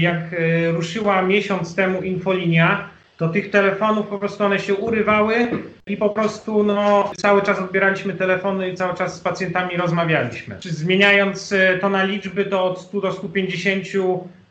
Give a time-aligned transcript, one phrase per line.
[0.00, 5.34] Jak e, ruszyła miesiąc temu infolinia, to tych telefonów po prostu one się urywały
[5.86, 10.56] i po prostu no, cały czas odbieraliśmy telefony i cały czas z pacjentami rozmawialiśmy.
[10.60, 13.84] Zmieniając e, to na liczby, to od 100 do 150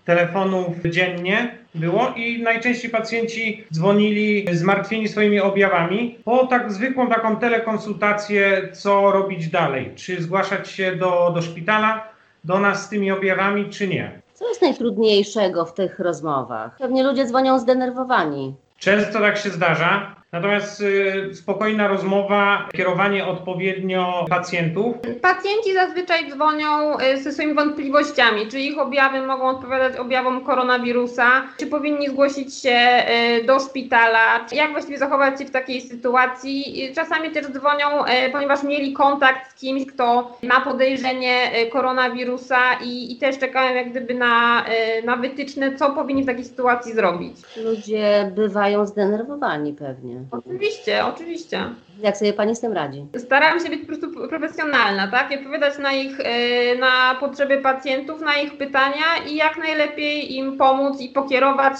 [0.05, 8.69] telefonów dziennie było i najczęściej pacjenci dzwonili zmartwieni swoimi objawami po tak zwykłą taką telekonsultację,
[8.73, 12.07] co robić dalej, czy zgłaszać się do, do szpitala,
[12.43, 14.22] do nas z tymi objawami, czy nie.
[14.43, 16.77] Co jest najtrudniejszego w tych rozmowach?
[16.77, 18.55] Pewnie ludzie dzwonią zdenerwowani.
[18.77, 24.95] Często tak się zdarza, natomiast y, spokojna rozmowa, kierowanie odpowiednio pacjentów.
[25.21, 31.25] Pacjenci zazwyczaj dzwonią y, ze swoimi wątpliwościami, czy ich objawy mogą odpowiadać objawom koronawirusa,
[31.57, 33.03] czy powinni zgłosić się
[33.39, 36.91] y, do szpitala, czy jak właściwie zachować się w takiej sytuacji.
[36.95, 37.85] Czasami też dzwonią,
[38.31, 44.13] ponieważ mieli kontakt z kimś, kto ma podejrzenie koronawirusa i, i też czekają jak gdyby
[44.13, 44.65] na,
[45.05, 47.37] na wytyczne, co powinni w takiej sytuacji zrobić.
[47.63, 50.22] Ludzie bywają zdenerwowani pewnie.
[50.31, 51.69] Oczywiście, oczywiście.
[52.01, 53.05] Jak sobie pani z tym radzi?
[53.17, 55.31] Staram się być po prostu profesjonalna, tak?
[55.31, 60.57] I odpowiadać na ich, e, na potrzeby pacjentów, na ich pytania i jak najlepiej im
[60.57, 61.73] pomóc i pokierować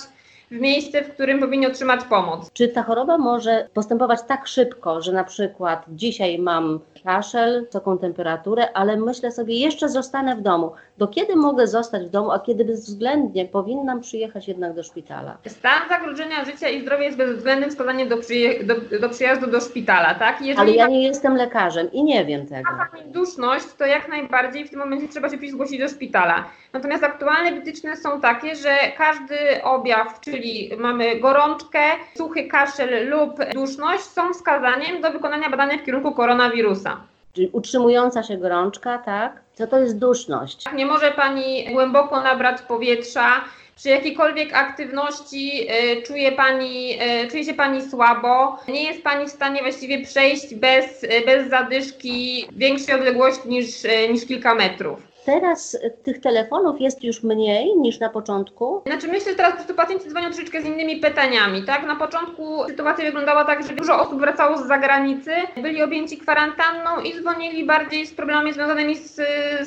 [0.53, 2.51] w miejsce, w którym powinni otrzymać pomoc.
[2.53, 8.71] Czy ta choroba może postępować tak szybko, że na przykład dzisiaj mam kaszel, wysoką temperaturę,
[8.73, 10.71] ale myślę sobie, jeszcze zostanę w domu.
[10.97, 15.37] Do kiedy mogę zostać w domu, a kiedy bezwzględnie powinnam przyjechać jednak do szpitala?
[15.47, 20.15] Stan zagrożenia życia i zdrowia jest bezwzględnym wskazaniem do, przyje- do, do przyjazdu do szpitala,
[20.15, 20.41] tak?
[20.41, 22.71] Jeżeli Ale ja nie jestem lekarzem i nie wiem tego.
[22.71, 26.45] ma Pani duszność, to jak najbardziej w tym momencie trzeba się zgłosić do szpitala.
[26.73, 30.42] Natomiast aktualne wytyczne są takie, że każdy objaw, czyli
[30.77, 31.79] mamy gorączkę,
[32.17, 36.97] suchy kaszel lub duszność, są wskazaniem do wykonania badania w kierunku koronawirusa.
[37.33, 39.41] Czyli utrzymująca się gorączka, tak?
[39.53, 40.65] Co to jest duszność?
[40.75, 43.43] Nie może Pani głęboko nabrać powietrza.
[43.75, 45.67] Przy jakiejkolwiek aktywności
[45.99, 50.55] y, czuje, pani, y, czuje się Pani słabo, nie jest Pani w stanie właściwie przejść
[50.55, 53.67] bez, y, bez zadyszki większej odległości niż,
[54.11, 55.12] niż kilka metrów.
[55.25, 58.81] Teraz tych telefonów jest już mniej niż na początku.
[58.85, 61.87] Znaczy myślę, że teraz po pacjenci dzwonią troszeczkę z innymi pytaniami, tak?
[61.87, 67.13] Na początku sytuacja wyglądała tak, że dużo osób wracało z zagranicy, byli objęci kwarantanną i
[67.13, 69.15] dzwonili bardziej z problemami związanymi z,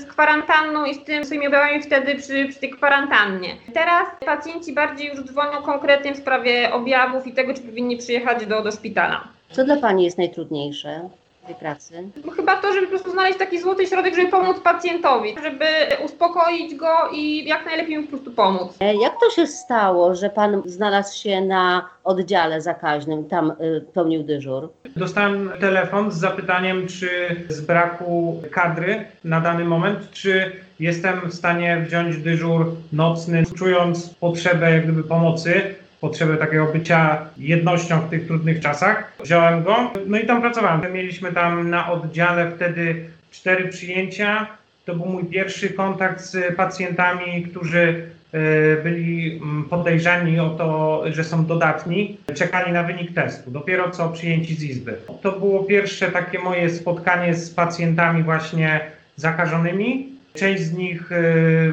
[0.01, 3.57] z kwarantanną i z tym swoimi objawami wtedy przy, przy tej kwarantannie.
[3.75, 8.63] Teraz pacjenci bardziej już dzwonią konkretnie w sprawie objawów i tego, czy powinni przyjechać do,
[8.63, 9.29] do szpitala.
[9.51, 11.09] Co dla Pani jest najtrudniejsze
[11.47, 11.95] tej pracy?
[12.37, 15.67] Chyba to, żeby po prostu znaleźć taki złoty środek, żeby pomóc pacjentowi, żeby
[16.05, 18.77] uspokoić go i jak najlepiej mu po prostu pomóc.
[18.81, 24.23] E, Jak to się stało, że Pan znalazł się na oddziale zakaźnym, tam y, pełnił
[24.23, 24.69] dyżur?
[24.97, 27.09] Dostałem telefon z zapytaniem, czy
[27.49, 34.71] z braku kadry na dany moment, czy jestem w stanie wziąć dyżur nocny, czując potrzebę
[34.71, 39.13] jak gdyby pomocy, potrzebę takiego bycia jednością w tych trudnych czasach.
[39.25, 40.93] Wziąłem go, no i tam pracowałem.
[40.93, 44.47] Mieliśmy tam na oddziale wtedy cztery przyjęcia.
[44.85, 51.25] To był mój pierwszy kontakt z pacjentami, którzy e, byli mm, podejrzani o to, że
[51.25, 54.95] są dodatni, czekali na wynik testu, dopiero co przyjęci z izby.
[55.23, 58.81] To było pierwsze takie moje spotkanie z pacjentami właśnie
[59.17, 60.09] zakażonymi.
[60.35, 61.23] Część z nich e,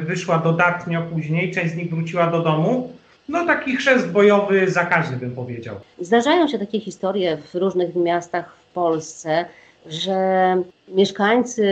[0.00, 2.93] wyszła dodatnio później, część z nich wróciła do domu.
[3.28, 5.76] No taki chrzest bojowy zakaźny bym powiedział.
[5.98, 9.44] Zdarzają się takie historie w różnych miastach w Polsce,
[9.86, 10.56] że
[10.88, 11.64] mieszkańcy,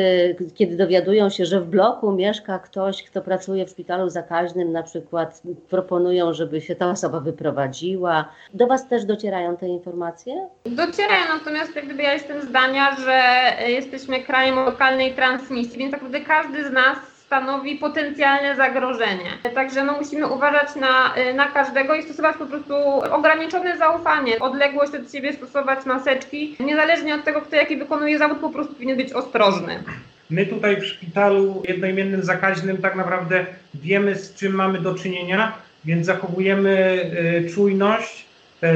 [0.54, 5.42] kiedy dowiadują się, że w bloku mieszka ktoś, kto pracuje w szpitalu zakaźnym, na przykład
[5.70, 8.28] proponują, żeby się ta osoba wyprowadziła.
[8.54, 10.48] Do Was też docierają te informacje?
[10.66, 16.26] Docierają, natomiast jak gdyby ja jestem zdania, że jesteśmy krajem lokalnej transmisji, więc tak naprawdę
[16.26, 19.30] każdy z nas stanowi potencjalne zagrożenie.
[19.54, 22.74] Także no, musimy uważać na, e, na każdego i stosować po prostu
[23.10, 26.56] ograniczone zaufanie, odległość od siebie, stosować maseczki.
[26.60, 29.82] Niezależnie od tego, kto jaki wykonuje zawód, po prostu powinien być ostrożny.
[30.30, 35.52] My tutaj w szpitalu jednoimiennym zakaźnym tak naprawdę wiemy z czym mamy do czynienia,
[35.84, 37.00] więc zachowujemy
[37.46, 38.24] y, czujność,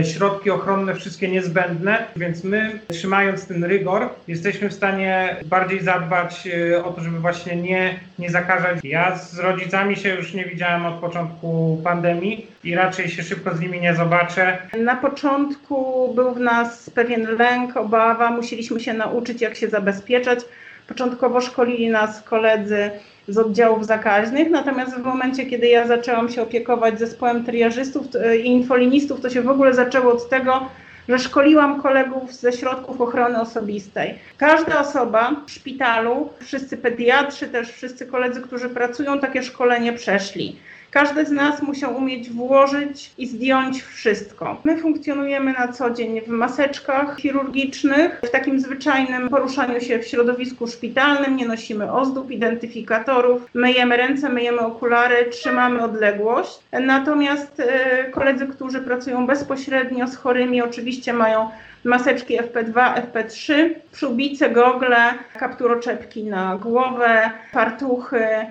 [0.04, 6.84] środki ochronne wszystkie niezbędne, więc my trzymając ten rygor jesteśmy w stanie bardziej zadbać y,
[6.84, 8.78] o to, żeby właśnie nie, nie zakażać.
[8.84, 13.60] Ja z rodzicami się już nie widziałem od początku pandemii i raczej się szybko z
[13.60, 14.58] nimi nie zobaczę.
[14.78, 20.38] Na początku był w nas pewien lęk, obawa, musieliśmy się nauczyć, jak się zabezpieczać.
[20.88, 22.90] Początkowo szkolili nas koledzy
[23.28, 28.06] z oddziałów zakaźnych, natomiast w momencie, kiedy ja zaczęłam się opiekować zespołem triażystów
[28.44, 30.68] i infolinistów, to się w ogóle zaczęło od tego,
[31.08, 34.18] że szkoliłam kolegów ze środków ochrony osobistej.
[34.38, 40.56] Każda osoba w szpitalu, wszyscy pediatrzy, też wszyscy koledzy, którzy pracują, takie szkolenie przeszli.
[40.96, 44.60] Każdy z nas musiał umieć włożyć i zdjąć wszystko.
[44.64, 50.66] My funkcjonujemy na co dzień w maseczkach chirurgicznych, w takim zwyczajnym poruszaniu się w środowisku
[50.66, 56.58] szpitalnym, nie nosimy ozdób, identyfikatorów, myjemy ręce, myjemy okulary, trzymamy odległość.
[56.72, 61.48] Natomiast e, koledzy, którzy pracują bezpośrednio z chorymi, oczywiście mają
[61.84, 63.54] maseczki FP2, FP3,
[63.92, 64.96] przyłbice, gogle,
[65.38, 68.46] kapturoczepki na głowę, fartuchy, em,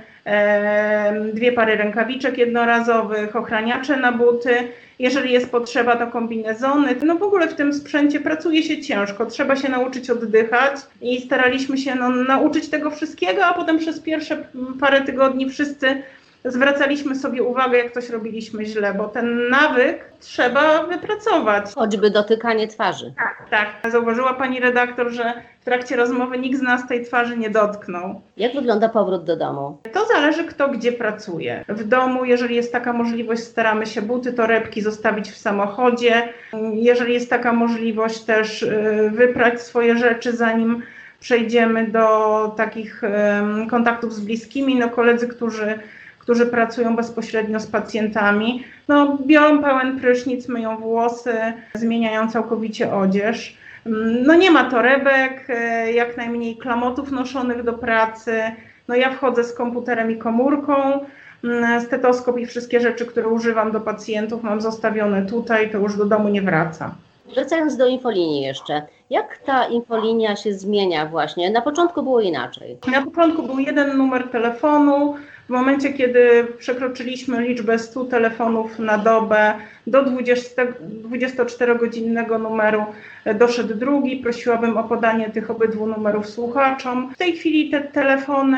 [1.33, 4.55] dwie pary rękawiczek jednorazowych, ochraniacze na buty.
[4.99, 6.95] Jeżeli jest potrzeba, to kombinezony.
[7.03, 11.77] No w ogóle w tym sprzęcie pracuje się ciężko, trzeba się nauczyć oddychać i staraliśmy
[11.77, 14.37] się no, nauczyć tego wszystkiego, a potem przez pierwsze
[14.79, 16.03] parę tygodni wszyscy
[16.45, 21.73] zwracaliśmy sobie uwagę, jak coś robiliśmy źle, bo ten nawyk trzeba wypracować.
[21.75, 23.13] Choćby dotykanie twarzy.
[23.17, 23.91] Tak, tak.
[23.91, 28.21] Zauważyła pani redaktor, że w trakcie rozmowy nikt z nas tej twarzy nie dotknął.
[28.37, 29.77] Jak wygląda powrót do domu?
[29.93, 31.65] To zależy, kto gdzie pracuje.
[31.67, 36.29] W domu, jeżeli jest taka możliwość, staramy się buty, torebki zostawić w samochodzie.
[36.73, 40.83] Jeżeli jest taka możliwość, też y, wyprać swoje rzeczy, zanim
[41.19, 43.01] przejdziemy do takich
[43.69, 44.75] kontaktów z bliskimi.
[44.75, 45.79] No, koledzy, którzy
[46.25, 51.33] którzy pracują bezpośrednio z pacjentami, no, biorą pełen prysznic, myją włosy,
[51.73, 53.57] zmieniają całkowicie odzież.
[53.85, 58.41] Mm, No nie ma torebek, e, jak najmniej klamotów noszonych do pracy.
[58.87, 60.73] No ja wchodzę z komputerem i komórką,
[61.43, 66.05] mm, stetoskop i wszystkie rzeczy, które używam do pacjentów mam zostawione tutaj, to już do
[66.05, 66.95] domu nie wraca.
[67.35, 71.51] Wracając do infolinii jeszcze, jak ta infolinia się zmienia właśnie?
[71.51, 72.77] Na początku było inaczej.
[72.91, 75.15] Na początku był jeden numer telefonu.
[75.45, 79.53] W momencie, kiedy przekroczyliśmy liczbę 100 telefonów na dobę,
[79.87, 80.65] do 20,
[81.09, 82.85] 24-godzinnego numeru
[83.25, 84.17] e, doszedł drugi.
[84.17, 87.11] Prosiłabym o podanie tych obydwu numerów słuchaczom.
[87.15, 88.57] W tej chwili te telefony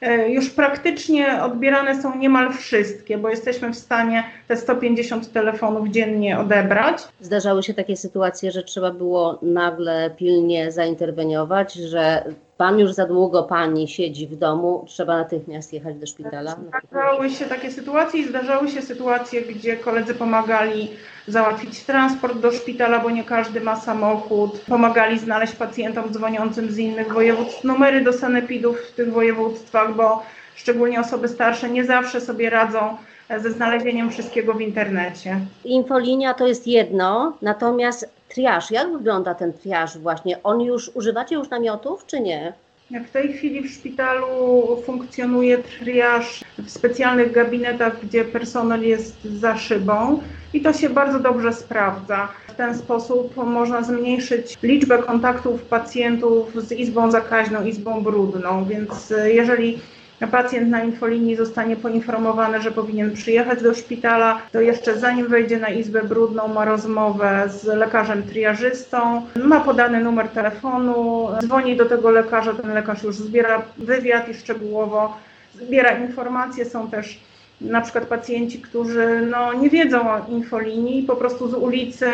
[0.00, 6.38] e, już praktycznie odbierane są niemal wszystkie, bo jesteśmy w stanie te 150 telefonów dziennie
[6.38, 7.02] odebrać.
[7.20, 12.24] Zdarzały się takie sytuacje, że trzeba było nagle pilnie zainterweniować, że
[12.60, 16.56] pan już za długo pani siedzi w domu, trzeba natychmiast jechać do szpitala.
[16.90, 20.90] Zdarzały się takie sytuacje i zdarzały się sytuacje, gdzie koledzy pomagali
[21.26, 24.60] załatwić transport do szpitala, bo nie każdy ma samochód.
[24.68, 30.22] Pomagali znaleźć pacjentom dzwoniącym z innych województw numery do sanepidów w tych województwach, bo
[30.54, 32.96] szczególnie osoby starsze nie zawsze sobie radzą
[33.38, 35.40] ze znalezieniem wszystkiego w internecie.
[35.64, 40.42] Infolinia to jest jedno, natomiast triaż, jak wygląda ten triaż właśnie?
[40.42, 42.52] On już, używacie już namiotów czy nie?
[42.90, 50.20] W tej chwili w szpitalu funkcjonuje triaż w specjalnych gabinetach, gdzie personel jest za szybą
[50.52, 52.28] i to się bardzo dobrze sprawdza.
[52.48, 59.32] W ten sposób można zmniejszyć liczbę kontaktów pacjentów z izbą zakaźną, izbą brudną, więc e,
[59.32, 59.78] jeżeli
[60.26, 65.68] pacjent na infolinii zostanie poinformowany, że powinien przyjechać do szpitala, to jeszcze zanim wejdzie na
[65.68, 72.54] izbę brudną, ma rozmowę z lekarzem triażystą, ma podany numer telefonu, dzwoni do tego lekarza,
[72.54, 75.16] ten lekarz już zbiera wywiad i szczegółowo
[75.54, 76.64] zbiera informacje.
[76.64, 77.20] Są też
[77.60, 82.10] na przykład pacjenci, którzy no, nie wiedzą o infolinii, po prostu z ulicy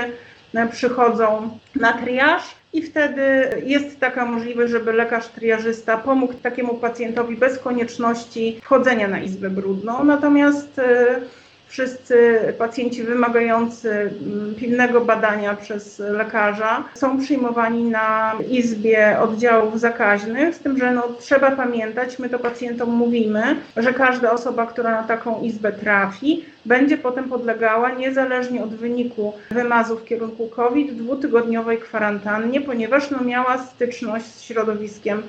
[0.54, 3.22] e, przychodzą na triaż i wtedy
[3.66, 10.04] jest taka możliwość, żeby lekarz triażysta pomógł takiemu pacjentowi bez konieczności wchodzenia na izbę brudną.
[10.04, 11.20] Natomiast e,
[11.68, 20.58] wszyscy pacjenci wymagający mm, pilnego badania przez lekarza są przyjmowani na izbie oddziałów zakaźnych, z
[20.58, 25.42] tym, że no, trzeba pamiętać, my to pacjentom mówimy, że każda osoba, która na taką
[25.42, 33.10] izbę trafi, będzie potem podlegała niezależnie od wyniku wymazu w kierunku COVID dwutygodniowej kwarantannie, ponieważ
[33.10, 35.22] no, miała styczność z środowiskiem,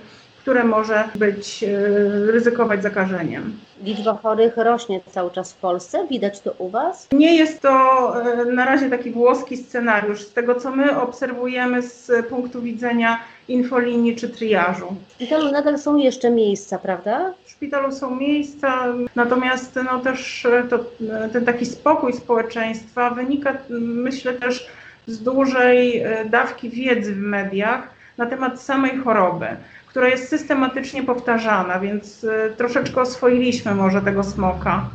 [0.48, 1.68] które może być, e,
[2.32, 3.60] ryzykować zakażeniem.
[3.84, 7.08] Liczba chorych rośnie cały czas w Polsce, widać to u Was?
[7.12, 7.72] Nie jest to
[8.22, 10.22] e, na razie taki włoski scenariusz.
[10.22, 14.96] Z tego, co my obserwujemy z punktu widzenia infolinii czy triażu.
[15.10, 17.34] W szpitalu nadal są jeszcze miejsca, prawda?
[17.46, 18.86] W szpitalu są miejsca,
[19.16, 20.80] natomiast no, też e, to,
[21.34, 24.68] ten taki spokój społeczeństwa wynika, myślę, też
[25.08, 29.48] z dużej dawki wiedzy w mediach na temat samej choroby,
[29.88, 34.90] która jest systematycznie powtarzana, więc e, troszeczkę oswoiliśmy może tego smoka.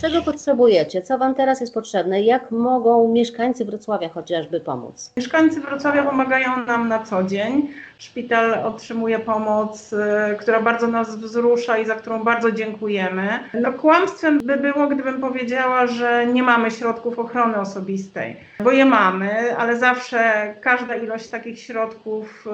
[0.00, 1.02] Czego potrzebujecie?
[1.02, 2.22] Co Wam teraz jest potrzebne?
[2.22, 5.12] Jak mogą mieszkańcy Wrocławia chociażby pomóc?
[5.16, 7.68] Mieszkańcy Wrocławia pomagają nam na co dzień.
[8.00, 9.96] Szpital otrzymuje pomoc, y,
[10.38, 13.38] która bardzo nas wzrusza i za którą bardzo dziękujemy.
[13.54, 19.56] No, kłamstwem by było, gdybym powiedziała, że nie mamy środków ochrony osobistej, bo je mamy,
[19.56, 20.20] ale zawsze
[20.60, 22.46] każda ilość takich środków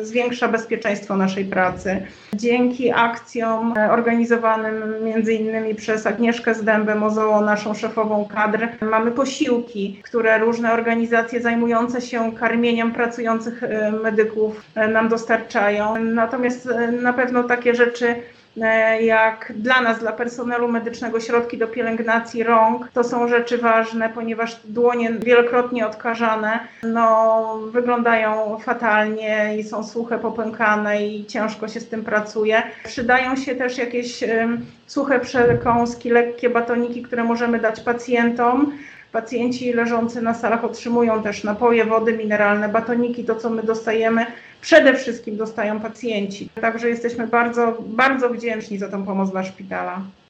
[0.00, 2.06] y, zwiększa bezpieczeństwo naszej pracy.
[2.34, 10.38] Dzięki akcjom e, organizowanym między innymi przez Agnieszkę Zdębę-Mozoło, naszą szefową kadr, mamy posiłki, które
[10.38, 13.62] różne organizacje zajmujące się karmieniem pracujących
[14.02, 16.04] medyków nam dostarczają.
[16.04, 18.14] Natomiast e, na pewno takie rzeczy
[18.62, 24.08] e, jak dla nas, dla personelu medycznego, środki do pielęgnacji rąk, to są rzeczy ważne,
[24.08, 31.88] ponieważ dłonie wielokrotnie odkażane no, wyglądają fatalnie i są suche, popękane i ciężko się z
[31.88, 32.62] tym pracuje.
[32.84, 38.72] Przydają się też jakieś em, suche przekąski, lekkie batoniki, które możemy dać pacjentom.
[39.12, 44.26] Pacjenci leżący na salach otrzymują też napoje, wody mineralne, batoniki, to co my dostajemy,
[44.60, 46.48] przede wszystkim dostają pacjenci.
[46.60, 50.02] Także jesteśmy bardzo, bardzo wdzięczni za tą pomoc dla szpitala.